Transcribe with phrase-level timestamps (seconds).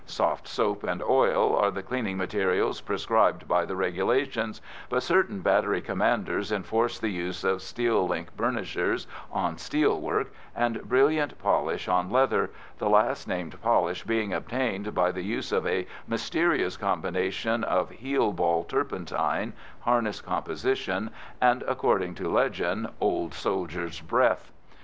[0.07, 5.79] "Soft soap and oil" are the cleaning materials prescribed by the regulations, but certain battery
[5.79, 12.09] commanders enforce the use of steel link burnishers on steel work, and brilliant polish on
[12.09, 17.91] leather, the last named polish being obtained by the use of a mysterious combination of
[17.91, 24.51] heel ball, turpentine, harness composition, and, according to legend, old soldiers' breath.